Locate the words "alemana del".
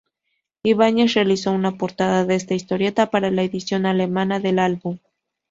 3.85-4.57